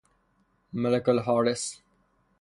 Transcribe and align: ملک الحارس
ملک 0.81 1.05
الحارس 1.13 1.63